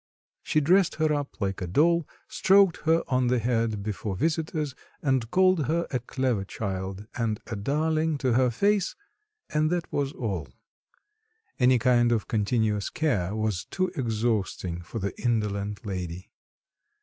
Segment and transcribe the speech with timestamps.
[0.41, 5.29] She dressed her up like a doll, stroked her on the head before visitors and
[5.29, 8.95] called her a clever child and a darling to her face,
[9.51, 10.47] and that was all.
[11.59, 16.31] Any kind of continuous care was too exhausting for the indolent lady.